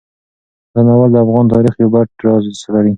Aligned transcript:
دا 0.73 0.79
ناول 0.87 1.09
د 1.13 1.17
افغان 1.25 1.45
تاریخ 1.53 1.73
یو 1.77 1.91
پټ 1.93 2.09
راز 2.25 2.45
سپړي. 2.61 2.89